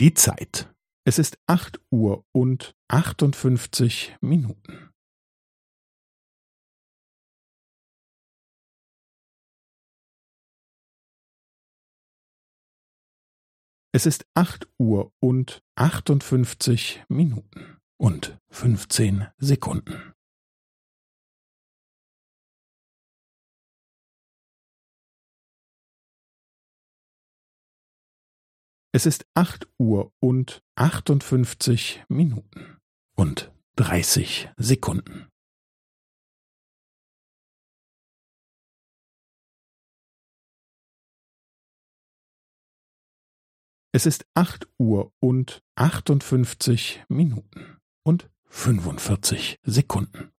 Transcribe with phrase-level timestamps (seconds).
[0.00, 0.72] Die Zeit.
[1.04, 4.90] Es ist acht Uhr und achtundfünfzig Minuten.
[13.90, 20.14] Es ist acht Uhr und achtundfünfzig Minuten und fünfzehn Sekunden.
[28.98, 32.78] Es ist acht Uhr und achtundfünfzig Minuten
[33.14, 35.28] und dreißig Sekunden.
[43.92, 50.32] Es ist acht Uhr und achtundfünfzig Minuten und fünfundvierzig Sekunden.